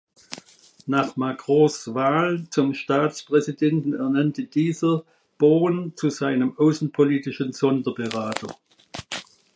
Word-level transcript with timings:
Nach 0.87 1.15
Macrons 1.15 1.93
Wahl 1.93 2.45
zum 2.49 2.73
Staatspräsidenten 2.73 3.93
ernannte 3.93 4.45
dieser 4.45 5.03
Beaune 5.37 5.93
zu 5.93 6.09
seinem 6.09 6.57
außenpolitischen 6.57 7.53
Sonderberater. 7.53 8.55